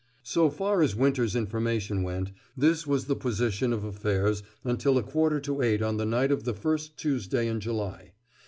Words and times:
So 0.23 0.49
far 0.49 0.81
as 0.81 0.95
Winter's 0.95 1.35
information 1.35 2.01
went, 2.01 2.31
this 2.57 2.87
was 2.87 3.05
the 3.05 3.15
position 3.15 3.71
of 3.71 3.83
affairs 3.83 4.41
until 4.63 4.97
a 4.97 5.03
quarter 5.03 5.39
to 5.41 5.61
eight 5.61 5.83
on 5.83 5.97
the 5.97 6.05
night 6.07 6.31
of 6.31 6.43
the 6.43 6.55
first 6.55 6.97
Tuesday 6.97 7.45
in 7.47 7.59
July. 7.59 8.13